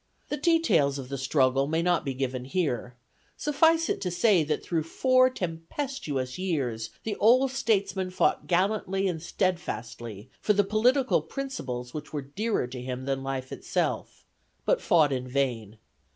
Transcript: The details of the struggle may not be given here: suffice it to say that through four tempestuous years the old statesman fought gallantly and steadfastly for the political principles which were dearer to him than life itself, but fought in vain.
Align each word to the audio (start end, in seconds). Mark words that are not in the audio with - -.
The 0.29 0.35
details 0.37 0.97
of 0.97 1.09
the 1.09 1.17
struggle 1.19 1.67
may 1.67 1.83
not 1.83 2.03
be 2.03 2.15
given 2.15 2.45
here: 2.45 2.95
suffice 3.37 3.87
it 3.87 4.01
to 4.01 4.09
say 4.09 4.43
that 4.43 4.63
through 4.63 4.81
four 4.81 5.29
tempestuous 5.29 6.39
years 6.39 6.89
the 7.03 7.15
old 7.17 7.51
statesman 7.51 8.09
fought 8.09 8.47
gallantly 8.47 9.07
and 9.07 9.21
steadfastly 9.21 10.31
for 10.41 10.53
the 10.53 10.63
political 10.63 11.21
principles 11.21 11.93
which 11.93 12.11
were 12.11 12.23
dearer 12.23 12.65
to 12.65 12.81
him 12.81 13.05
than 13.05 13.21
life 13.21 13.51
itself, 13.51 14.25
but 14.65 14.81
fought 14.81 15.11
in 15.11 15.27
vain. 15.27 15.77